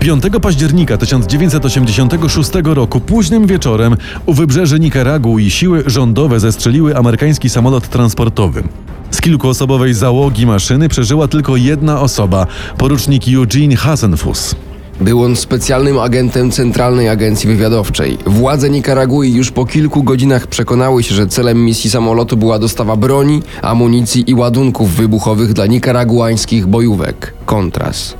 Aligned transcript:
5 0.00 0.24
października 0.42 0.96
1986 0.96 2.50
roku 2.64 3.00
późnym 3.00 3.46
wieczorem 3.46 3.96
u 4.26 4.34
wybrzeży 4.34 4.80
Nikaragui 4.80 5.50
siły 5.50 5.82
rządowe 5.86 6.40
zestrzeliły 6.40 6.96
amerykański 6.96 7.50
samolot 7.50 7.88
transportowy. 7.88 8.62
Z 9.10 9.20
kilkuosobowej 9.20 9.94
załogi 9.94 10.46
maszyny 10.46 10.88
przeżyła 10.88 11.28
tylko 11.28 11.56
jedna 11.56 12.00
osoba, 12.00 12.46
porucznik 12.78 13.22
Eugene 13.28 13.76
Hasenfuss. 13.76 14.54
Był 15.00 15.24
on 15.24 15.36
specjalnym 15.36 15.98
agentem 15.98 16.50
Centralnej 16.50 17.08
Agencji 17.08 17.48
Wywiadowczej. 17.48 18.18
Władze 18.26 18.70
Nikaragui 18.70 19.34
już 19.34 19.50
po 19.50 19.66
kilku 19.66 20.02
godzinach 20.02 20.46
przekonały 20.46 21.02
się, 21.02 21.14
że 21.14 21.26
celem 21.26 21.64
misji 21.64 21.90
samolotu 21.90 22.36
była 22.36 22.58
dostawa 22.58 22.96
broni, 22.96 23.42
amunicji 23.62 24.30
i 24.30 24.34
ładunków 24.34 24.90
wybuchowych 24.94 25.52
dla 25.52 25.66
nikaraguańskich 25.66 26.66
bojówek 26.66 27.34
Contras. 27.46 28.14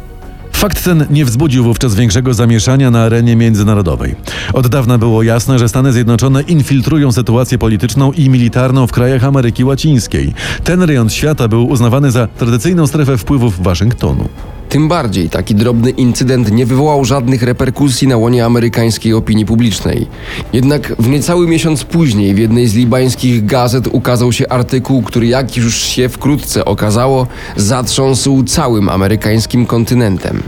Fakt 0.60 0.84
ten 0.84 1.06
nie 1.10 1.24
wzbudził 1.24 1.64
wówczas 1.64 1.94
większego 1.94 2.34
zamieszania 2.34 2.90
na 2.90 3.02
arenie 3.02 3.36
międzynarodowej. 3.36 4.14
Od 4.52 4.68
dawna 4.68 4.98
było 4.98 5.22
jasne, 5.22 5.58
że 5.58 5.68
Stany 5.68 5.92
Zjednoczone 5.92 6.42
infiltrują 6.42 7.12
sytuację 7.12 7.58
polityczną 7.58 8.12
i 8.12 8.28
militarną 8.28 8.86
w 8.86 8.92
krajach 8.92 9.24
Ameryki 9.24 9.64
Łacińskiej. 9.64 10.34
Ten 10.64 10.82
rejon 10.82 11.10
świata 11.10 11.48
był 11.48 11.68
uznawany 11.68 12.10
za 12.10 12.26
tradycyjną 12.26 12.86
strefę 12.86 13.18
wpływów 13.18 13.62
Waszyngtonu. 13.62 14.28
Tym 14.70 14.88
bardziej 14.88 15.30
taki 15.30 15.54
drobny 15.54 15.90
incydent 15.90 16.52
nie 16.52 16.66
wywołał 16.66 17.04
żadnych 17.04 17.42
reperkusji 17.42 18.08
na 18.08 18.16
łonie 18.16 18.44
amerykańskiej 18.44 19.14
opinii 19.14 19.46
publicznej. 19.46 20.06
Jednak 20.52 20.96
w 20.98 21.08
niecały 21.08 21.46
miesiąc 21.46 21.84
później 21.84 22.34
w 22.34 22.38
jednej 22.38 22.68
z 22.68 22.74
libańskich 22.74 23.46
gazet 23.46 23.88
ukazał 23.92 24.32
się 24.32 24.48
artykuł, 24.48 25.02
który 25.02 25.26
jak 25.26 25.56
już 25.56 25.82
się 25.82 26.08
wkrótce 26.08 26.64
okazało, 26.64 27.26
zatrząsł 27.56 28.44
całym 28.44 28.88
amerykańskim 28.88 29.66
kontynentem. 29.66 30.42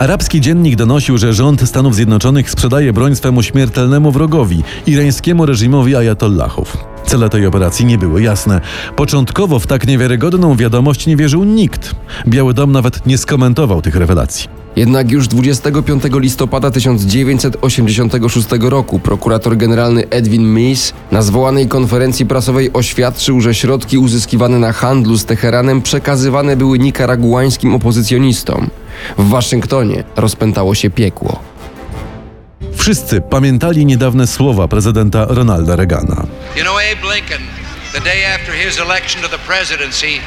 Arabski 0.00 0.40
dziennik 0.40 0.76
donosił, 0.76 1.18
że 1.18 1.32
rząd 1.32 1.68
Stanów 1.68 1.94
Zjednoczonych 1.94 2.50
sprzedaje 2.50 2.92
broń 2.92 3.16
swemu 3.16 3.42
śmiertelnemu 3.42 4.12
wrogowi, 4.12 4.62
irańskiemu 4.86 5.46
reżimowi 5.46 5.96
ajatollahów. 5.96 6.76
Cele 7.06 7.28
tej 7.28 7.46
operacji 7.46 7.86
nie 7.86 7.98
były 7.98 8.22
jasne. 8.22 8.60
Początkowo 8.96 9.58
w 9.58 9.66
tak 9.66 9.86
niewiarygodną 9.86 10.56
wiadomość 10.56 11.06
nie 11.06 11.16
wierzył 11.16 11.44
nikt. 11.44 11.94
Biały 12.28 12.54
Dom 12.54 12.72
nawet 12.72 13.06
nie 13.06 13.18
skomentował 13.18 13.82
tych 13.82 13.96
rewelacji. 13.96 14.48
Jednak 14.76 15.10
już 15.10 15.28
25 15.28 16.02
listopada 16.12 16.70
1986 16.70 18.48
roku 18.60 18.98
prokurator 18.98 19.56
generalny 19.56 20.08
Edwin 20.10 20.42
Meese 20.42 20.92
na 21.12 21.22
zwołanej 21.22 21.68
konferencji 21.68 22.26
prasowej 22.26 22.72
oświadczył, 22.72 23.40
że 23.40 23.54
środki 23.54 23.98
uzyskiwane 23.98 24.58
na 24.58 24.72
handlu 24.72 25.18
z 25.18 25.24
Teheranem 25.24 25.82
przekazywane 25.82 26.56
były 26.56 26.78
nikaraguańskim 26.78 27.74
opozycjonistom. 27.74 28.70
W 29.18 29.28
Waszyngtonie 29.28 30.04
rozpętało 30.16 30.74
się 30.74 30.90
piekło. 30.90 31.40
Wszyscy 32.76 33.20
pamiętali 33.20 33.86
niedawne 33.86 34.26
słowa 34.26 34.68
prezydenta 34.68 35.26
Ronalda 35.28 35.76
Reagana. 35.76 36.26
You 36.56 36.62
know, 36.62 36.76
Abe 36.76 37.14
Lincoln, 37.14 37.42
the 37.92 38.00
day 38.00 38.34
after 38.34 38.54
his 38.54 38.80
election 38.80 39.22
to 39.22 39.28
the 39.28 39.38
presidency, 39.38 40.20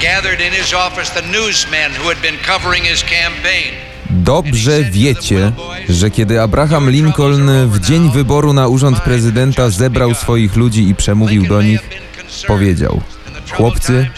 gathered 0.00 0.40
in 0.40 0.52
his 0.52 0.74
office 0.74 1.10
the 1.20 1.22
newsmen 1.22 1.92
who 2.02 2.08
had 2.08 2.18
been 2.22 2.36
covering 2.46 2.84
his 2.84 3.02
campaign. 3.02 3.90
Dobrze 4.10 4.82
wiecie, 4.82 5.52
że 5.88 6.10
kiedy 6.10 6.40
Abraham 6.40 6.90
Lincoln 6.90 7.68
w 7.68 7.80
dzień 7.80 8.10
wyboru 8.10 8.52
na 8.52 8.68
urząd 8.68 9.00
prezydenta 9.00 9.70
zebrał 9.70 10.14
swoich 10.14 10.56
ludzi 10.56 10.88
i 10.88 10.94
przemówił 10.94 11.46
do 11.46 11.62
nich, 11.62 11.80
powiedział: 12.46 13.00
Chłopcy, 13.50 14.08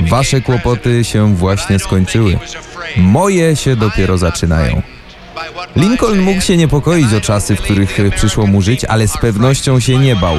wasze 0.00 0.40
kłopoty 0.40 1.04
się 1.04 1.34
właśnie 1.34 1.78
skończyły. 1.78 2.38
Moje 2.96 3.56
się 3.56 3.76
dopiero 3.76 4.18
zaczynają. 4.18 4.82
Lincoln 5.76 6.20
mógł 6.20 6.40
się 6.40 6.56
niepokoić 6.56 7.14
o 7.14 7.20
czasy, 7.20 7.56
w 7.56 7.60
których 7.60 7.98
przyszło 8.16 8.46
mu 8.46 8.62
żyć, 8.62 8.84
ale 8.84 9.08
z 9.08 9.18
pewnością 9.18 9.80
się 9.80 9.98
nie 9.98 10.16
bał. 10.16 10.36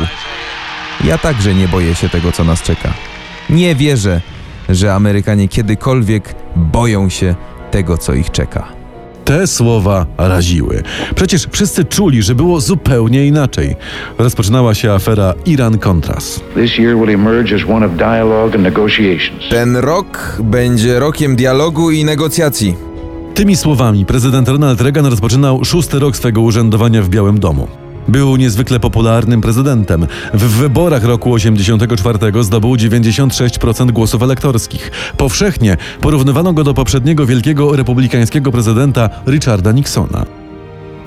Ja 1.03 1.17
także 1.17 1.55
nie 1.55 1.67
boję 1.67 1.95
się 1.95 2.09
tego, 2.09 2.31
co 2.31 2.43
nas 2.43 2.61
czeka. 2.61 2.93
Nie 3.49 3.75
wierzę, 3.75 4.21
że 4.69 4.93
Amerykanie 4.93 5.47
kiedykolwiek 5.47 6.35
boją 6.55 7.09
się 7.09 7.35
tego, 7.71 7.97
co 7.97 8.13
ich 8.13 8.31
czeka. 8.31 8.80
Te 9.31 9.47
słowa 9.47 10.05
raziły. 10.17 10.83
Przecież 11.15 11.47
wszyscy 11.51 11.85
czuli, 11.85 12.21
że 12.21 12.35
było 12.35 12.61
zupełnie 12.61 13.25
inaczej. 13.25 13.75
Rozpoczynała 14.17 14.73
się 14.73 14.91
afera 14.91 15.33
Iran-Contras. 15.45 16.39
Ten 19.49 19.77
rok 19.77 20.37
będzie 20.43 20.99
rokiem 20.99 21.35
dialogu 21.35 21.91
i 21.91 22.05
negocjacji. 22.05 22.75
Tymi 23.33 23.55
słowami 23.55 24.05
prezydent 24.05 24.49
Ronald 24.49 24.81
Reagan 24.81 25.05
rozpoczynał 25.05 25.65
szósty 25.65 25.99
rok 25.99 26.15
swego 26.15 26.41
urzędowania 26.41 27.01
w 27.01 27.09
Białym 27.09 27.39
Domu. 27.39 27.67
Był 28.07 28.35
niezwykle 28.35 28.79
popularnym 28.79 29.41
prezydentem. 29.41 30.07
W 30.33 30.43
wyborach 30.43 31.03
roku 31.03 31.33
84 31.33 32.43
zdobył 32.43 32.71
96% 32.71 33.91
głosów 33.91 34.23
elektorskich. 34.23 34.91
Powszechnie 35.17 35.77
porównywano 36.01 36.53
go 36.53 36.63
do 36.63 36.73
poprzedniego 36.73 37.25
wielkiego 37.25 37.75
republikańskiego 37.75 38.51
prezydenta 38.51 39.09
Richarda 39.27 39.71
Nixona. 39.71 40.25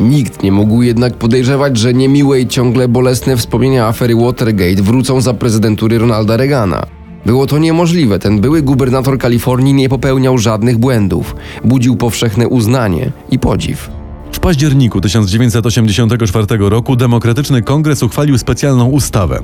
Nikt 0.00 0.43
nie 0.43 0.53
mógł 0.53 0.82
jednak 0.82 1.15
podejrzewać, 1.15 1.78
że 1.78 1.94
niemiłe 1.94 2.41
i 2.41 2.47
ciągle 2.47 2.88
bolesne 2.88 3.37
wspomnienia 3.37 3.87
afery 3.87 4.16
Watergate 4.16 4.82
wrócą 4.82 5.21
za 5.21 5.34
prezydentury 5.34 5.99
Ronalda 5.99 6.37
Reagana. 6.37 6.87
Było 7.26 7.47
to 7.47 7.59
niemożliwe. 7.59 8.19
Ten 8.19 8.41
były 8.41 8.62
gubernator 8.62 9.19
Kalifornii 9.19 9.75
nie 9.75 9.88
popełniał 9.88 10.38
żadnych 10.38 10.78
błędów. 10.78 11.37
Budził 11.65 11.97
powszechne 11.97 12.49
uznanie 12.49 13.11
i 13.31 13.38
podziw. 13.38 13.91
W 14.34 14.41
październiku 14.41 15.00
1984 15.00 16.47
roku 16.59 16.97
Demokratyczny 16.97 17.62
Kongres 17.62 18.03
uchwalił 18.03 18.39
specjalną 18.39 18.87
ustawę. 18.87 19.41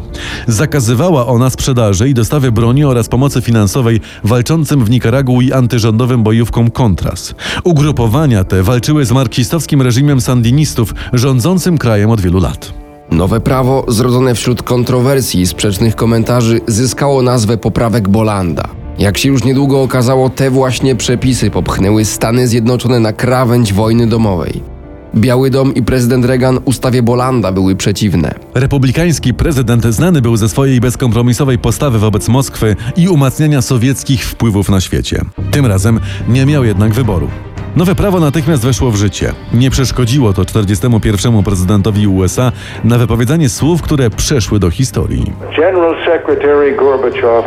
Zakazywała 0.46 1.26
ona 1.26 1.50
sprzedaży 1.50 2.08
i 2.08 2.14
dostawy 2.14 2.52
broni 2.52 2.84
oraz 2.84 3.08
pomocy 3.08 3.40
finansowej 3.40 4.00
walczącym 4.24 4.84
w 4.84 4.90
Nikaragui 4.90 5.52
antyrządowym 5.52 6.22
bojówkom 6.22 6.70
Contras. 6.70 7.34
Ugrupowania 7.64 8.44
te 8.44 8.62
walczyły 8.62 9.04
z 9.04 9.12
marksistowskim 9.12 9.82
reżimem 9.82 10.20
sandinistów 10.20 10.94
rządzącym 11.12 11.78
krajem 11.78 12.10
od 12.10 12.20
wielu 12.20 12.40
lat. 12.40 12.72
Nowe 13.10 13.40
prawo, 13.40 13.84
zrodzone 13.88 14.34
wśród 14.34 14.62
kontrowersji 14.62 15.40
i 15.40 15.46
sprzecznych 15.46 15.96
komentarzy, 15.96 16.60
zyskało 16.66 17.22
nazwę 17.22 17.58
poprawek 17.58 18.08
Bolanda. 18.08 18.68
Jak 18.98 19.18
się 19.18 19.28
już 19.28 19.44
niedługo 19.44 19.82
okazało, 19.82 20.30
te 20.30 20.50
właśnie 20.50 20.96
przepisy 20.96 21.50
popchnęły 21.50 22.04
Stany 22.04 22.48
Zjednoczone 22.48 23.00
na 23.00 23.12
krawędź 23.12 23.72
wojny 23.72 24.06
domowej. 24.06 24.79
Biały 25.14 25.50
Dom 25.50 25.74
i 25.74 25.82
prezydent 25.82 26.24
Reagan 26.24 26.58
ustawie 26.64 27.02
Bolanda 27.02 27.52
były 27.52 27.76
przeciwne. 27.76 28.34
Republikański 28.54 29.34
prezydent 29.34 29.84
znany 29.84 30.22
był 30.22 30.36
ze 30.36 30.48
swojej 30.48 30.80
bezkompromisowej 30.80 31.58
postawy 31.58 31.98
wobec 31.98 32.28
Moskwy 32.28 32.76
i 32.96 33.08
umacniania 33.08 33.62
sowieckich 33.62 34.24
wpływów 34.24 34.68
na 34.68 34.80
świecie. 34.80 35.20
Tym 35.50 35.66
razem 35.66 36.00
nie 36.28 36.46
miał 36.46 36.64
jednak 36.64 36.92
wyboru. 36.92 37.28
Nowe 37.76 37.94
prawo 37.94 38.20
natychmiast 38.20 38.64
weszło 38.64 38.90
w 38.90 38.96
życie. 38.96 39.32
Nie 39.54 39.70
przeszkodziło 39.70 40.32
to 40.32 40.44
41. 40.44 41.42
prezydentowi 41.42 42.06
USA 42.06 42.52
na 42.84 42.98
wypowiedzenie 42.98 43.48
słów, 43.48 43.82
które 43.82 44.10
przeszły 44.10 44.58
do 44.58 44.70
historii. 44.70 45.32
General 45.56 45.96
Secretary 46.06 46.76
Gorbachev, 46.76 47.44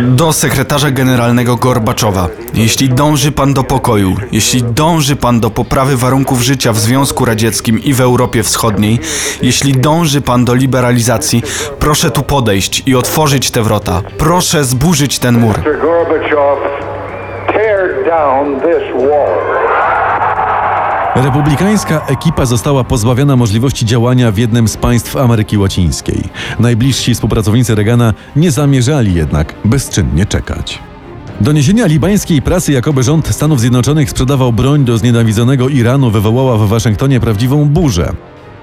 Do 0.00 0.32
sekretarza 0.32 0.90
generalnego 0.90 1.56
Gorbaczowa. 1.56 2.28
Jeśli 2.54 2.88
dąży 2.88 3.32
pan 3.32 3.54
do 3.54 3.64
pokoju, 3.64 4.16
jeśli 4.32 4.62
dąży 4.62 5.16
pan 5.16 5.40
do 5.40 5.50
poprawy 5.50 5.96
warunków 5.96 6.40
życia 6.40 6.72
w 6.72 6.78
Związku 6.78 7.24
Radzieckim 7.24 7.84
i 7.84 7.94
w 7.94 8.00
Europie 8.00 8.42
Wschodniej, 8.42 8.98
jeśli 9.42 9.72
dąży 9.72 10.20
pan 10.20 10.44
do 10.44 10.54
liberalizacji, 10.54 11.42
proszę 11.78 12.10
tu 12.10 12.22
podejść 12.22 12.82
i 12.86 12.94
otworzyć 12.94 13.50
te 13.50 13.62
wrota. 13.62 14.02
Proszę 14.18 14.64
zburzyć 14.64 15.18
ten 15.18 15.38
mur. 15.38 15.54
Gorbachev, 15.62 16.58
tear 17.52 18.04
down 18.04 18.60
this 18.60 19.08
wall. 19.10 19.65
Republikańska 21.22 22.06
ekipa 22.06 22.46
została 22.46 22.84
pozbawiona 22.84 23.36
możliwości 23.36 23.86
działania 23.86 24.32
w 24.32 24.38
jednym 24.38 24.68
z 24.68 24.76
państw 24.76 25.16
Ameryki 25.16 25.58
Łacińskiej. 25.58 26.22
Najbliżsi 26.60 27.14
współpracownicy 27.14 27.74
Reagana 27.74 28.14
nie 28.36 28.50
zamierzali 28.50 29.14
jednak 29.14 29.54
bezczynnie 29.64 30.26
czekać. 30.26 30.78
Doniesienia 31.40 31.86
libańskiej 31.86 32.42
prasy, 32.42 32.72
jakoby 32.72 33.02
rząd 33.02 33.28
Stanów 33.28 33.60
Zjednoczonych 33.60 34.10
sprzedawał 34.10 34.52
broń 34.52 34.84
do 34.84 34.98
znienawidzonego 34.98 35.68
Iranu, 35.68 36.10
wywołała 36.10 36.58
w 36.58 36.68
Waszyngtonie 36.68 37.20
prawdziwą 37.20 37.64
burzę. 37.64 38.12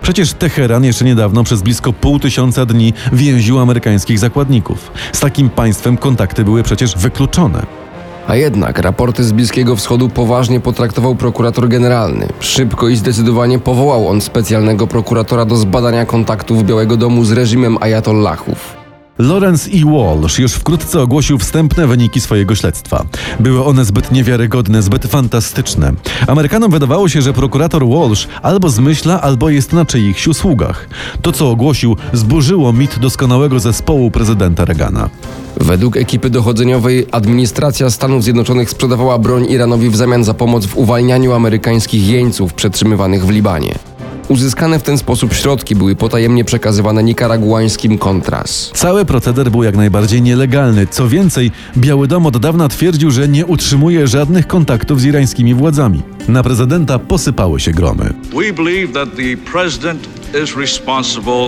Przecież 0.01 0.33
Teheran 0.33 0.83
jeszcze 0.83 1.05
niedawno 1.05 1.43
przez 1.43 1.61
blisko 1.61 1.93
pół 1.93 2.19
tysiąca 2.19 2.65
dni 2.65 2.93
więził 3.13 3.59
amerykańskich 3.59 4.19
zakładników. 4.19 4.91
Z 5.13 5.19
takim 5.19 5.49
państwem 5.49 5.97
kontakty 5.97 6.43
były 6.43 6.63
przecież 6.63 6.97
wykluczone. 6.97 7.82
A 8.27 8.35
jednak 8.35 8.79
raporty 8.79 9.23
z 9.23 9.31
Bliskiego 9.31 9.75
Wschodu 9.75 10.09
poważnie 10.09 10.59
potraktował 10.59 11.15
prokurator 11.15 11.69
generalny. 11.69 12.27
Szybko 12.39 12.87
i 12.87 12.95
zdecydowanie 12.95 13.59
powołał 13.59 14.07
on 14.07 14.21
specjalnego 14.21 14.87
prokuratora 14.87 15.45
do 15.45 15.55
zbadania 15.55 16.05
kontaktów 16.05 16.63
Białego 16.63 16.97
Domu 16.97 17.25
z 17.25 17.31
reżimem 17.31 17.77
ajatollahów. 17.81 18.83
Lawrence 19.19 19.69
E. 19.71 19.85
Walsh 19.85 20.39
już 20.39 20.53
wkrótce 20.53 21.01
ogłosił 21.01 21.37
wstępne 21.37 21.87
wyniki 21.87 22.21
swojego 22.21 22.55
śledztwa. 22.55 23.05
Były 23.39 23.65
one 23.65 23.85
zbyt 23.85 24.11
niewiarygodne, 24.11 24.81
zbyt 24.81 25.07
fantastyczne. 25.07 25.93
Amerykanom 26.27 26.71
wydawało 26.71 27.09
się, 27.09 27.21
że 27.21 27.33
prokurator 27.33 27.87
Walsh 27.87 28.27
albo 28.41 28.69
zmyśla, 28.69 29.21
albo 29.21 29.49
jest 29.49 29.73
na 29.73 29.85
czyichś 29.85 30.27
usługach. 30.27 30.89
To, 31.21 31.31
co 31.31 31.49
ogłosił, 31.49 31.97
zburzyło 32.13 32.73
mit 32.73 32.99
doskonałego 32.99 33.59
zespołu 33.59 34.11
prezydenta 34.11 34.65
Reagana. 34.65 35.09
Według 35.57 35.97
ekipy 35.97 36.29
dochodzeniowej 36.29 37.07
administracja 37.11 37.89
Stanów 37.89 38.23
Zjednoczonych 38.23 38.69
sprzedawała 38.69 39.17
broń 39.17 39.45
Iranowi 39.49 39.89
w 39.89 39.95
zamian 39.95 40.23
za 40.23 40.33
pomoc 40.33 40.65
w 40.65 40.77
uwalnianiu 40.77 41.33
amerykańskich 41.33 42.07
jeńców 42.07 42.53
przetrzymywanych 42.53 43.25
w 43.25 43.29
Libanie. 43.29 43.75
Uzyskane 44.27 44.79
w 44.79 44.83
ten 44.83 44.97
sposób 44.97 45.33
środki 45.33 45.75
były 45.75 45.95
potajemnie 45.95 46.45
przekazywane 46.45 47.03
nikaraguańskim 47.03 47.97
Contras. 47.97 48.71
Cały 48.75 49.05
proceder 49.05 49.51
był 49.51 49.63
jak 49.63 49.75
najbardziej 49.75 50.21
nielegalny. 50.21 50.87
Co 50.87 51.07
więcej, 51.07 51.51
Biały 51.77 52.07
Dom 52.07 52.25
od 52.25 52.37
dawna 52.37 52.67
twierdził, 52.67 53.11
że 53.11 53.27
nie 53.27 53.45
utrzymuje 53.45 54.07
żadnych 54.07 54.47
kontaktów 54.47 55.01
z 55.01 55.05
irańskimi 55.05 55.53
władzami. 55.53 56.01
Na 56.27 56.43
prezydenta 56.43 56.99
posypały 56.99 57.59
się 57.59 57.71
gromy. 57.71 58.13
We 58.35 58.53
believe 58.53 58.93
that 58.93 59.09
the 59.15 59.51
president. 59.51 60.22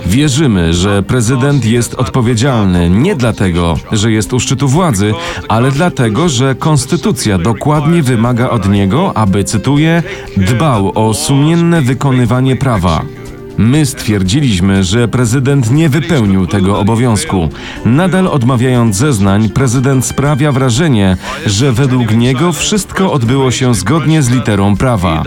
Wierzymy, 0.05 0.73
że 0.73 1.03
prezydent 1.03 1.65
jest 1.65 1.93
odpowiedzialny 1.93 2.89
nie 2.89 3.15
dlatego, 3.15 3.77
że 3.91 4.11
jest 4.11 4.33
u 4.33 4.39
szczytu 4.39 4.67
władzy, 4.67 5.13
ale 5.49 5.71
dlatego, 5.71 6.29
że 6.29 6.55
konstytucja 6.55 7.37
dokładnie 7.37 8.03
wymaga 8.03 8.49
od 8.49 8.69
niego, 8.69 9.17
aby, 9.17 9.43
cytuję, 9.43 10.03
dbał 10.37 10.91
o 10.95 11.13
sumienne 11.13 11.81
wykonywanie 11.81 12.55
prawa. 12.55 13.01
My 13.57 13.85
stwierdziliśmy, 13.85 14.83
że 14.83 15.07
prezydent 15.07 15.71
nie 15.71 15.89
wypełnił 15.89 16.47
tego 16.47 16.79
obowiązku. 16.79 17.49
Nadal 17.85 18.27
odmawiając 18.27 18.95
zeznań, 18.95 19.49
prezydent 19.49 20.05
sprawia 20.05 20.51
wrażenie, 20.51 21.17
że 21.45 21.71
według 21.71 22.11
niego 22.11 22.53
wszystko 22.53 23.11
odbyło 23.11 23.51
się 23.51 23.75
zgodnie 23.75 24.23
z 24.23 24.29
literą 24.29 24.77
prawa. 24.77 25.23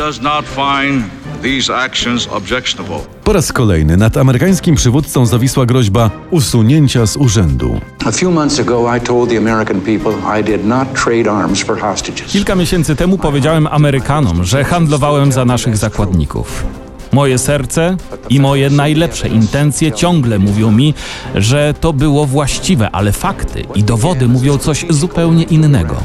These 1.42 1.76
actions 1.76 2.28
objectionable. 2.32 2.98
Po 3.24 3.32
raz 3.32 3.52
kolejny 3.52 3.96
nad 3.96 4.16
amerykańskim 4.16 4.74
przywódcą 4.74 5.26
zawisła 5.26 5.66
groźba 5.66 6.10
usunięcia 6.30 7.06
z 7.06 7.16
urzędu. 7.16 7.80
A 8.06 8.12
few 8.12 8.34
months 8.34 8.60
ago, 8.60 8.96
I 8.96 9.00
told 9.00 9.30
the 9.30 9.38
American 9.38 9.80
people 9.80 10.40
I 10.40 10.44
did 10.44 10.66
not 10.66 10.88
trade 11.04 11.32
arms 11.32 11.62
for 11.62 11.80
hostages. 11.80 12.32
Kilka 12.32 12.54
miesięcy 12.54 12.96
temu 12.96 13.18
powiedziałem 13.18 13.66
Amerykanom, 13.66 14.44
że 14.44 14.64
handlowałem 14.64 15.32
za 15.32 15.44
naszych 15.44 15.76
zakładników. 15.76 16.64
Moje 17.12 17.38
serce 17.38 17.96
i 18.28 18.40
moje 18.40 18.70
najlepsze 18.70 19.28
intencje 19.28 19.92
ciągle 19.92 20.38
mówią 20.38 20.70
mi, 20.70 20.94
że 21.34 21.74
to 21.80 21.92
było 21.92 22.26
właściwe, 22.26 22.90
ale 22.90 23.12
fakty 23.12 23.64
i 23.74 23.84
dowody 23.84 24.28
mówią 24.28 24.58
coś 24.58 24.86
zupełnie 24.90 25.42
innego. 25.42 25.96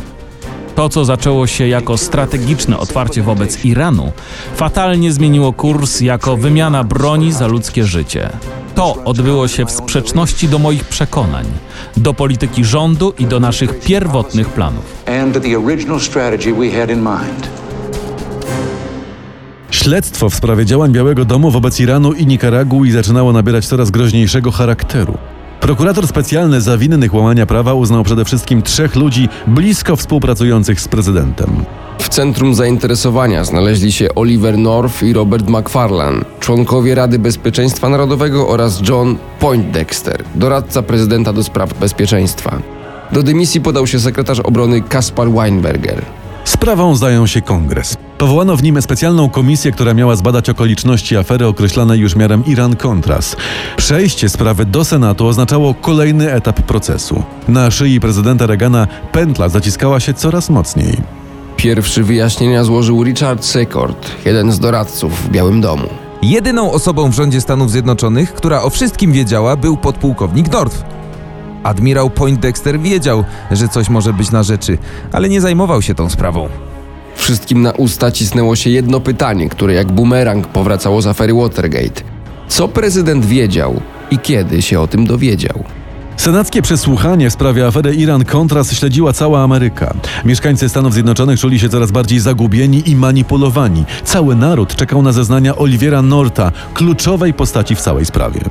To, 0.76 0.90
co 0.90 1.06
zaczęło 1.06 1.48
się 1.48 1.68
jako 1.68 1.98
strategiczne 1.98 2.78
otwarcie 2.78 3.24
wobec 3.24 3.66
Iranu, 3.66 4.12
fatalnie 4.56 5.14
zmieniło 5.14 5.54
kurs 5.54 6.02
jako 6.02 6.38
wymiana 6.38 6.84
broni 6.84 7.32
za 7.32 7.48
ludzkie 7.48 7.86
życie. 7.86 8.30
To 8.76 9.04
odbyło 9.06 9.48
się 9.48 9.66
w 9.66 9.72
sprzeczności 9.72 10.48
do 10.48 10.60
moich 10.60 10.84
przekonań, 10.84 11.46
do 11.98 12.14
polityki 12.14 12.66
rządu 12.66 13.14
i 13.20 13.26
do 13.26 13.40
naszych 13.40 13.80
pierwotnych 13.80 14.50
planów. 14.50 15.04
Śledztwo 19.72 20.30
w 20.30 20.36
sprawie 20.36 20.66
działań 20.66 20.92
Białego 20.92 21.26
Domu 21.26 21.52
wobec 21.52 21.80
Iranu 21.80 22.14
i 22.14 22.26
Nikaragui 22.26 22.92
zaczynało 22.92 23.34
nabierać 23.34 23.66
coraz 23.66 23.92
groźniejszego 23.92 24.52
charakteru. 24.52 25.18
Prokurator 25.64 26.08
specjalny 26.08 26.62
za 26.62 26.78
winnych 26.78 27.14
łamania 27.14 27.46
prawa 27.46 27.74
uznał 27.74 28.04
przede 28.04 28.26
wszystkim 28.26 28.62
trzech 28.62 28.96
ludzi 28.96 29.30
blisko 29.48 29.96
współpracujących 29.96 30.82
z 30.82 30.88
prezydentem. 30.88 31.66
W 32.00 32.10
centrum 32.10 32.56
zainteresowania 32.56 33.44
znaleźli 33.44 33.92
się 33.92 34.16
Oliver 34.16 34.58
North 34.58 35.04
i 35.04 35.14
Robert 35.14 35.50
McFarlane, 35.50 36.26
członkowie 36.40 36.96
Rady 36.96 37.20
Bezpieczeństwa 37.20 37.90
Narodowego 37.90 38.48
oraz 38.48 38.90
John 38.90 39.18
Poindexter, 39.40 40.24
doradca 40.36 40.82
prezydenta 40.82 41.34
do 41.34 41.44
spraw 41.44 41.80
bezpieczeństwa. 41.80 42.62
Do 43.12 43.24
dymisji 43.24 43.62
podał 43.62 43.88
się 43.88 44.00
sekretarz 44.00 44.40
obrony 44.40 44.82
Kaspar 44.82 45.32
Weinberger. 45.32 46.02
Sprawą 46.46 46.96
zajął 46.96 47.28
się 47.28 47.42
kongres. 47.42 47.98
Powołano 48.18 48.58
w 48.58 48.64
nim 48.64 48.82
specjalną 48.82 49.30
komisję, 49.30 49.72
która 49.72 49.94
miała 49.94 50.16
zbadać 50.16 50.50
okoliczności 50.50 51.18
afery 51.18 51.48
określanej 51.48 52.00
już 52.00 52.16
miarem 52.16 52.44
Iran-Contras. 52.46 53.36
Przejście 53.78 54.30
sprawy 54.30 54.66
do 54.66 54.86
Senatu 54.86 55.28
oznaczało 55.28 55.74
kolejny 55.74 56.34
etap 56.34 56.62
procesu. 56.62 57.24
Na 57.48 57.72
szyi 57.72 58.00
prezydenta 58.00 58.46
Reagana 58.46 58.88
pętla 59.12 59.50
zaciskała 59.50 60.00
się 60.00 60.14
coraz 60.14 60.50
mocniej. 60.50 60.98
Pierwszy 61.58 62.04
wyjaśnienia 62.04 62.64
złożył 62.64 63.04
Richard 63.04 63.46
Secord, 63.46 64.12
jeden 64.26 64.52
z 64.52 64.60
doradców 64.60 65.24
w 65.24 65.30
Białym 65.30 65.62
Domu. 65.62 65.88
Jedyną 66.22 66.72
osobą 66.72 67.10
w 67.10 67.14
rządzie 67.14 67.42
Stanów 67.42 67.72
Zjednoczonych, 67.72 68.34
która 68.34 68.62
o 68.62 68.70
wszystkim 68.70 69.12
wiedziała, 69.12 69.56
był 69.56 69.78
podpułkownik 69.78 70.52
North. 70.52 70.84
Admirał 71.64 72.10
Poindexter 72.10 72.80
wiedział, 72.80 73.24
że 73.52 73.68
coś 73.68 73.90
może 73.90 74.14
być 74.14 74.32
na 74.32 74.44
rzeczy, 74.44 74.78
ale 75.12 75.30
nie 75.30 75.42
zajmował 75.42 75.82
się 75.82 75.96
tą 75.96 76.10
sprawą. 76.10 76.50
Wszystkim 77.16 77.62
na 77.62 77.72
usta 77.72 78.12
cisnęło 78.12 78.56
się 78.56 78.70
jedno 78.70 79.00
pytanie, 79.00 79.50
które 79.50 79.74
jak 79.74 79.92
bumerang 79.92 80.48
powracało 80.48 81.02
z 81.02 81.08
afery 81.08 81.34
Watergate. 81.34 82.02
Co 82.48 82.68
prezydent 82.68 83.26
wiedział 83.26 83.82
i 84.12 84.20
kiedy 84.20 84.62
się 84.62 84.80
o 84.80 84.88
tym 84.88 85.06
dowiedział? 85.06 85.64
Senackie 86.18 86.62
przesłuchanie 86.62 87.30
w 87.30 87.34
sprawie 87.34 87.68
afery 87.68 87.96
Iran-Contras 87.96 88.74
śledziła 88.74 89.14
cała 89.14 89.44
Ameryka. 89.44 89.94
Mieszkańcy 90.26 90.70
Stanów 90.70 90.94
Zjednoczonych 90.94 91.40
czuli 91.40 91.60
się 91.60 91.70
coraz 91.70 91.92
bardziej 91.92 92.20
zagubieni 92.20 92.90
i 92.90 92.96
manipulowani. 92.96 93.84
Cały 94.04 94.36
naród 94.36 94.76
czekał 94.76 95.02
na 95.02 95.12
zeznania 95.12 95.56
Olivera 95.56 96.02
Norta, 96.02 96.52
kluczowej 96.74 97.34
postaci 97.34 97.76
w 97.76 97.82
całej 97.82 98.06
sprawie. 98.06 98.42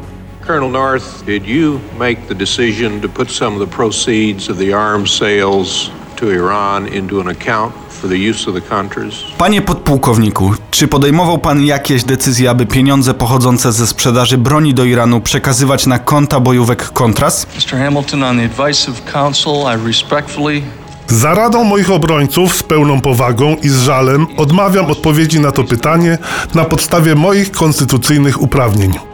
Colonel 0.46 0.70
North, 0.70 1.24
did 1.26 1.46
you 1.46 1.80
make 1.98 2.20
the 2.28 2.34
decision 2.34 3.00
to 3.00 3.08
put 3.08 3.30
some 3.30 3.62
of 3.62 3.68
the 3.68 3.76
proceeds 3.76 4.50
of 4.50 4.58
the 4.58 4.74
arms 4.74 5.14
sales 5.18 5.90
to 6.16 6.30
Iran 6.30 6.88
into 6.88 7.20
an 7.20 7.28
account 7.28 7.74
for 7.88 8.10
the 8.10 8.30
use 8.30 8.50
of 8.50 8.54
the 8.54 8.60
Contras? 8.60 9.14
Panie 9.38 9.62
podpułkowniku, 9.62 10.54
czy 10.70 10.88
podejmował 10.88 11.38
pan 11.38 11.62
jakieś 11.62 12.04
decyzje, 12.04 12.50
aby 12.50 12.66
pieniądze 12.66 13.14
pochodzące 13.14 13.72
ze 13.72 13.86
sprzedaży 13.86 14.38
broni 14.38 14.74
do 14.74 14.84
Iranu 14.84 15.20
przekazywać 15.20 15.86
na 15.86 15.98
konta 15.98 16.40
bojówek 16.40 16.90
Contras? 16.92 17.46
Mr. 17.56 17.78
Hamilton, 17.78 18.22
on 18.22 18.36
the 18.36 18.44
advice 18.44 18.90
of 18.90 19.12
counsel, 19.12 19.52
I 19.52 19.86
respectfully 19.86 20.62
Za 21.08 21.34
radą 21.34 21.64
moich 21.64 21.90
obrońców 21.90 22.56
z 22.56 22.62
pełną 22.62 23.00
powagą 23.00 23.56
i 23.62 23.68
z 23.68 23.78
żalem 23.78 24.26
odmawiam 24.36 24.90
odpowiedzi 24.90 25.40
na 25.40 25.52
to 25.52 25.64
pytanie 25.64 26.18
na 26.54 26.64
podstawie 26.64 27.14
moich 27.14 27.52
konstytucyjnych 27.52 28.42
uprawnień. 28.42 29.11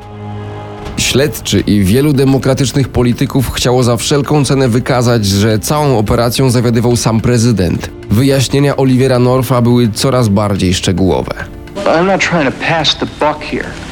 Śledczy 1.08 1.60
i 1.60 1.84
wielu 1.84 2.12
demokratycznych 2.12 2.88
polityków 2.88 3.50
chciało 3.52 3.82
za 3.82 3.96
wszelką 3.96 4.44
cenę 4.44 4.68
wykazać, 4.68 5.26
że 5.26 5.58
całą 5.58 5.98
operacją 5.98 6.50
zawiadywał 6.50 6.96
sam 6.96 7.20
prezydent. 7.20 7.90
Wyjaśnienia 8.10 8.76
Olivera 8.76 9.18
Norfa 9.18 9.62
były 9.62 9.88
coraz 9.92 10.28
bardziej 10.28 10.74
szczegółowe. 10.74 11.34
I'm 11.76 12.06
not 12.06 12.20
trying 12.30 12.54
to 12.54 12.66
pass 12.68 12.96
the 12.96 13.06
buck 13.06 13.44
here. 13.44 13.87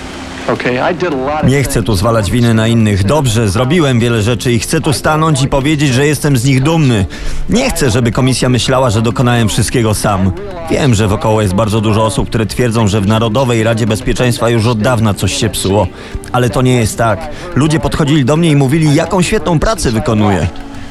Nie 1.44 1.62
chcę 1.62 1.82
tu 1.82 1.96
zwalać 1.96 2.30
winy 2.30 2.54
na 2.54 2.68
innych. 2.68 3.04
Dobrze, 3.04 3.48
zrobiłem 3.48 4.00
wiele 4.00 4.22
rzeczy 4.22 4.52
i 4.52 4.58
chcę 4.58 4.80
tu 4.80 4.92
stanąć 4.92 5.42
i 5.42 5.48
powiedzieć, 5.48 5.92
że 5.92 6.06
jestem 6.06 6.36
z 6.36 6.44
nich 6.44 6.62
dumny. 6.62 7.06
Nie 7.50 7.70
chcę, 7.70 7.90
żeby 7.90 8.12
komisja 8.12 8.48
myślała, 8.48 8.90
że 8.90 9.02
dokonałem 9.02 9.48
wszystkiego 9.48 9.94
sam. 9.94 10.32
Wiem, 10.70 10.94
że 10.94 11.08
wokoło 11.08 11.42
jest 11.42 11.54
bardzo 11.54 11.80
dużo 11.80 12.04
osób, 12.04 12.28
które 12.28 12.46
twierdzą, 12.46 12.88
że 12.88 13.00
w 13.00 13.06
Narodowej 13.06 13.62
Radzie 13.62 13.86
Bezpieczeństwa 13.86 14.48
już 14.48 14.66
od 14.66 14.80
dawna 14.80 15.14
coś 15.14 15.34
się 15.34 15.48
psuło. 15.48 15.86
Ale 16.32 16.50
to 16.50 16.62
nie 16.62 16.76
jest 16.76 16.98
tak. 16.98 17.28
Ludzie 17.54 17.80
podchodzili 17.80 18.24
do 18.24 18.36
mnie 18.36 18.50
i 18.50 18.56
mówili, 18.56 18.94
jaką 18.94 19.22
świetną 19.22 19.58
pracę 19.58 19.90
wykonuję. 19.90 20.48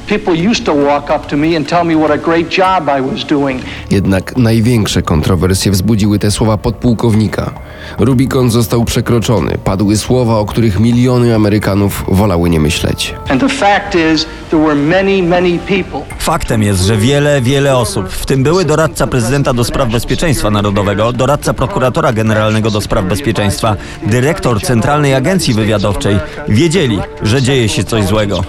People 0.07 0.35
used 0.49 0.65
to 0.65 0.73
walk 0.73 1.09
up 1.09 1.27
to 1.27 1.37
me 1.37 1.57
and 1.57 1.67
tell 1.67 1.83
me 1.83 1.95
what 1.95 2.11
a 2.11 2.17
great 2.17 2.49
job 2.57 2.89
I 2.99 3.01
was 3.01 3.25
doing. 3.25 3.61
Jednak 3.91 4.37
największe 4.37 5.01
kontrowersje 5.01 5.71
wzbudziły 5.71 6.19
te 6.19 6.31
słowa 6.31 6.57
podpułkownika. 6.57 7.51
Rubikon 7.99 8.51
został 8.51 8.85
przekroczony. 8.85 9.57
Padły 9.63 9.97
słowa, 9.97 10.39
o 10.39 10.45
których 10.45 10.79
miliony 10.79 11.35
Amerykanów 11.35 12.03
wolały 12.07 12.49
nie 12.49 12.59
myśleć. 12.59 13.15
And 13.29 13.41
the 13.41 13.49
fact 13.49 13.95
is, 14.13 14.25
there 14.49 14.63
were 14.63 14.75
many, 14.75 15.23
many 15.23 15.59
people. 15.59 16.14
Faktem 16.25 16.63
jest, 16.63 16.81
że 16.81 16.97
wiele, 16.97 17.41
wiele 17.41 17.77
osób, 17.77 18.09
w 18.09 18.25
tym 18.25 18.43
były 18.43 18.65
doradca 18.65 19.07
prezydenta 19.07 19.53
do 19.53 19.63
spraw 19.63 19.89
bezpieczeństwa 19.89 20.49
narodowego, 20.49 21.13
doradca 21.13 21.53
prokuratora 21.53 22.13
generalnego 22.13 22.71
do 22.71 22.81
spraw 22.81 23.05
bezpieczeństwa, 23.05 23.75
dyrektor 24.03 24.61
Centralnej 24.61 25.13
Agencji 25.13 25.53
Wywiadowczej, 25.53 26.19
wiedzieli, 26.47 26.99
że 27.21 27.41
dzieje 27.41 27.69
się 27.69 27.83
coś 27.83 28.05
złego. 28.05 28.43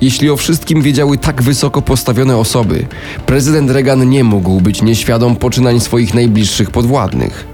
Jeśli 0.00 0.30
o 0.30 0.36
wszystkim 0.36 0.82
wiedziały 0.82 1.18
tak 1.18 1.42
wysoko 1.42 1.82
postawione 1.82 2.36
osoby, 2.36 2.86
prezydent 3.26 3.70
Reagan 3.70 4.08
nie 4.10 4.24
mógł 4.24 4.60
być 4.60 4.82
nieświadom 4.82 5.36
poczynań 5.36 5.80
swoich 5.80 6.14
najbliższych 6.14 6.70
podwładnych. 6.70 7.53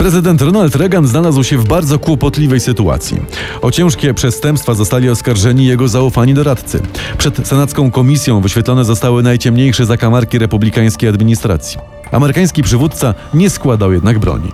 Prezydent 0.00 0.42
Ronald 0.42 0.76
Reagan 0.76 1.06
znalazł 1.06 1.44
się 1.44 1.58
w 1.58 1.64
bardzo 1.68 1.98
kłopotliwej 1.98 2.60
sytuacji. 2.60 3.16
O 3.62 3.70
ciężkie 3.70 4.14
przestępstwa 4.14 4.74
zostali 4.74 5.10
oskarżeni 5.10 5.66
jego 5.66 5.88
zaufani 5.88 6.34
doradcy. 6.34 6.82
Przed 7.18 7.48
senacką 7.48 7.90
komisją 7.90 8.40
wyświetlone 8.40 8.84
zostały 8.84 9.22
najciemniejsze 9.22 9.86
zakamarki 9.86 10.38
republikańskiej 10.38 11.08
administracji. 11.08 11.78
Amerykański 12.12 12.62
przywódca 12.62 13.14
nie 13.34 13.50
składał 13.50 13.92
jednak 13.92 14.18
broni. 14.18 14.52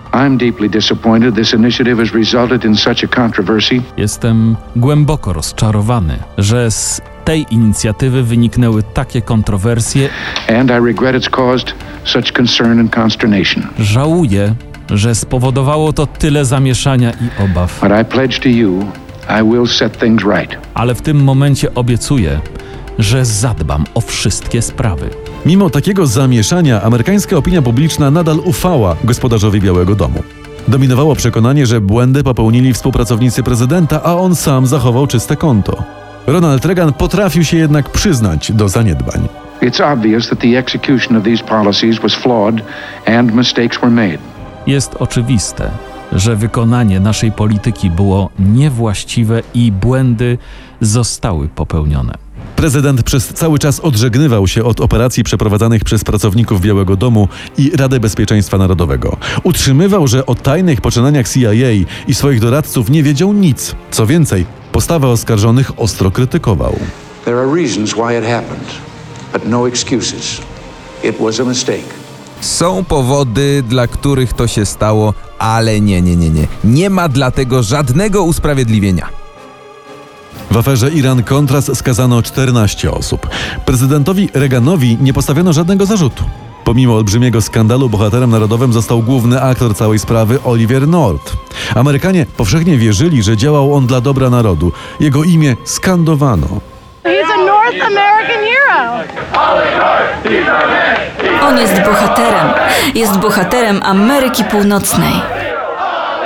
Jestem 3.97 4.55
głęboko 4.75 5.33
rozczarowany, 5.33 6.19
że 6.37 6.71
z 6.71 7.01
tej 7.25 7.45
inicjatywy 7.51 8.23
wyniknęły 8.23 8.83
takie 8.83 9.21
kontrowersje. 9.21 10.09
And 10.59 10.71
I 10.71 10.85
regret 10.85 11.15
it's 11.15 11.29
caused 11.29 11.73
such 12.03 12.31
concern 12.31 12.79
and 12.79 12.95
consternation. 12.95 13.63
Żałuję, 13.79 14.55
że 14.89 15.15
spowodowało 15.15 15.93
to 15.93 16.07
tyle 16.07 16.45
zamieszania 16.45 17.11
i 17.11 17.43
obaw. 17.43 17.81
Ale 20.73 20.95
w 20.95 21.01
tym 21.01 21.23
momencie 21.23 21.73
obiecuję, 21.73 22.39
że 22.99 23.25
zadbam 23.25 23.85
o 23.93 24.01
wszystkie 24.01 24.61
sprawy. 24.61 25.09
Mimo 25.45 25.69
takiego 25.69 26.07
zamieszania, 26.07 26.81
amerykańska 26.81 27.37
opinia 27.37 27.61
publiczna 27.61 28.11
nadal 28.11 28.39
ufała 28.39 28.95
gospodarzowi 29.03 29.61
Białego 29.61 29.95
Domu. 29.95 30.23
Dominowało 30.67 31.15
przekonanie, 31.15 31.65
że 31.65 31.81
błędy 31.81 32.23
popełnili 32.23 32.73
współpracownicy 32.73 33.43
prezydenta, 33.43 34.03
a 34.03 34.15
on 34.15 34.35
sam 34.35 34.67
zachował 34.67 35.07
czyste 35.07 35.35
konto. 35.35 35.83
Ronald 36.27 36.65
Reagan 36.65 36.93
potrafił 36.93 37.43
się 37.43 37.57
jednak 37.57 37.89
przyznać 37.89 38.51
do 38.51 38.69
zaniedbań. 38.69 39.27
It's 39.61 39.93
obvious 39.93 40.29
that 40.29 40.39
the 40.39 40.57
execution 40.57 41.17
of 41.17 41.23
these 41.23 41.43
policies 41.43 41.99
was 41.99 42.15
flawed 42.15 42.61
and 43.05 43.35
mistakes 43.35 43.81
were 43.81 43.91
made. 43.91 44.36
Jest 44.67 44.95
oczywiste, 44.99 45.71
że 46.11 46.35
wykonanie 46.35 46.99
naszej 46.99 47.31
polityki 47.31 47.89
było 47.89 48.29
niewłaściwe 48.39 49.41
i 49.53 49.71
błędy 49.71 50.37
zostały 50.81 51.47
popełnione. 51.47 52.13
Prezydent 52.55 53.03
przez 53.03 53.27
cały 53.27 53.59
czas 53.59 53.79
odżegnywał 53.79 54.47
się 54.47 54.63
od 54.63 54.81
operacji 54.81 55.23
przeprowadzanych 55.23 55.83
przez 55.83 56.03
pracowników 56.03 56.61
Białego 56.61 56.95
Domu 56.95 57.27
i 57.57 57.71
Radę 57.75 57.99
Bezpieczeństwa 57.99 58.57
Narodowego. 58.57 59.17
Utrzymywał, 59.43 60.07
że 60.07 60.25
o 60.25 60.35
tajnych 60.35 60.81
poczynaniach 60.81 61.29
CIA 61.29 61.71
i 62.07 62.13
swoich 62.13 62.39
doradców 62.39 62.89
nie 62.89 63.03
wiedział 63.03 63.33
nic. 63.33 63.75
Co 63.91 64.05
więcej, 64.05 64.45
postawę 64.71 65.07
oskarżonych 65.07 65.79
ostro 65.79 66.11
krytykował. 66.11 66.75
There 67.25 67.39
are 67.39 67.55
reasons 67.61 67.93
why 67.93 68.19
it 68.19 68.25
happened, 68.25 68.67
but 69.33 69.49
no 69.49 69.67
excuses. 69.67 70.41
It 71.03 71.15
was 71.19 71.39
a 71.39 71.43
mistake. 71.43 72.06
Są 72.41 72.83
powody, 72.83 73.63
dla 73.67 73.87
których 73.87 74.33
to 74.33 74.47
się 74.47 74.65
stało, 74.65 75.13
ale 75.39 75.81
nie, 75.81 76.01
nie, 76.01 76.15
nie, 76.15 76.29
nie. 76.29 76.47
Nie 76.63 76.89
ma 76.89 77.09
dla 77.09 77.31
tego 77.31 77.63
żadnego 77.63 78.23
usprawiedliwienia. 78.23 79.09
W 80.51 80.57
aferze 80.57 80.89
Iran-Contras 80.89 81.75
skazano 81.75 82.21
14 82.21 82.91
osób. 82.91 83.27
Prezydentowi 83.65 84.29
Reaganowi 84.33 84.97
nie 85.01 85.13
postawiono 85.13 85.53
żadnego 85.53 85.85
zarzutu. 85.85 86.23
Pomimo 86.63 86.95
olbrzymiego 86.95 87.41
skandalu 87.41 87.89
bohaterem 87.89 88.29
narodowym 88.29 88.73
został 88.73 89.01
główny 89.03 89.41
aktor 89.41 89.75
całej 89.75 89.99
sprawy 89.99 90.39
Oliver 90.43 90.87
North. 90.87 91.33
Amerykanie 91.75 92.25
powszechnie 92.37 92.77
wierzyli, 92.77 93.23
że 93.23 93.37
działał 93.37 93.73
on 93.73 93.87
dla 93.87 94.01
dobra 94.01 94.29
narodu. 94.29 94.71
Jego 94.99 95.23
imię 95.23 95.55
skandowano. 95.63 96.47
He's 97.03 97.31
a 97.33 97.45
North 97.45 97.85
American. 97.85 98.46
On 101.41 101.57
jest 101.57 101.81
bohaterem. 101.81 102.47
Jest 102.95 103.17
bohaterem 103.17 103.79
Ameryki 103.83 104.43
Północnej. 104.43 105.13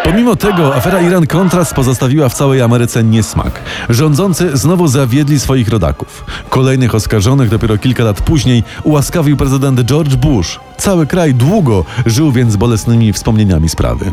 Pomimo 0.04 0.36
tego 0.36 0.76
afera 0.76 1.00
Iran-Contras 1.02 1.74
pozostawiła 1.74 2.30
w 2.30 2.34
całej 2.34 2.62
Ameryce 2.62 3.04
niesmak. 3.04 3.60
Rządzący 3.90 4.58
znowu 4.58 4.88
zawiedli 4.88 5.40
swoich 5.40 5.70
rodaków. 5.70 6.26
Kolejnych 6.50 6.96
oskarżonych 6.96 7.50
dopiero 7.50 7.78
kilka 7.78 8.04
lat 8.04 8.22
później 8.22 8.64
ułaskawił 8.84 9.38
prezydent 9.38 9.80
George 9.80 10.16
Bush. 10.16 10.60
Cały 10.78 11.08
kraj 11.08 11.34
długo 11.34 11.86
żył 12.06 12.32
więc 12.32 12.56
bolesnymi 12.56 13.14
wspomnieniami 13.14 13.70
sprawy. 13.70 14.12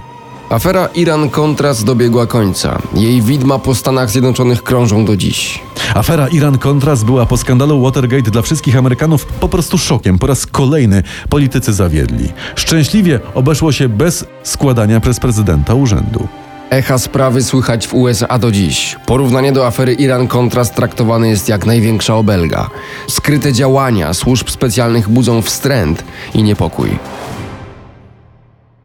Afera 0.51 0.89
Iran-Contras 0.95 1.85
dobiegła 1.85 2.27
końca. 2.27 2.79
Jej 2.95 3.23
widma 3.23 3.59
po 3.59 3.75
Stanach 3.75 4.11
Zjednoczonych 4.11 4.63
krążą 4.63 5.05
do 5.05 5.17
dziś. 5.17 5.61
Afera 5.95 6.29
Iran-Contras 6.29 7.05
była 7.05 7.27
po 7.27 7.37
skandalu 7.37 7.83
Watergate 7.83 8.31
dla 8.31 8.43
wszystkich 8.43 8.77
Amerykanów 8.77 9.27
po 9.27 9.49
prostu 9.49 9.79
szokiem. 9.79 10.19
Po 10.19 10.27
raz 10.27 10.47
kolejny 10.47 11.03
politycy 11.29 11.73
zawiedli. 11.73 12.29
Szczęśliwie 12.57 13.21
obeszło 13.35 13.73
się 13.73 13.89
bez 13.89 14.25
składania 14.43 15.01
przez 15.01 15.21
prezydenta 15.21 15.75
urzędu. 15.75 16.29
Echa 16.71 16.99
sprawy 16.99 17.43
słychać 17.43 17.87
w 17.87 17.95
USA 17.95 18.39
do 18.39 18.53
dziś. 18.53 18.97
Porównanie 19.07 19.53
do 19.53 19.67
afery 19.67 19.95
Iran-Contras 19.95 20.71
traktowane 20.71 21.29
jest 21.29 21.49
jak 21.49 21.67
największa 21.67 22.17
obelga. 22.17 22.71
Skryte 23.09 23.53
działania 23.53 24.15
służb 24.15 24.51
specjalnych 24.51 25.09
budzą 25.09 25.43
wstręt 25.43 26.05
i 26.35 26.43
niepokój. 26.43 26.99